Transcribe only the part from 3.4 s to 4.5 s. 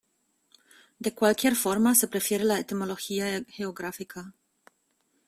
geográfica.